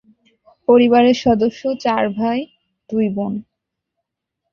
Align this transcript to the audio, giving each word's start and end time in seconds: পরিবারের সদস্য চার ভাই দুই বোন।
পরিবারের 0.67 1.17
সদস্য 1.17 1.61
চার 1.79 2.03
ভাই 2.17 2.39
দুই 2.89 3.07
বোন। 3.09 3.33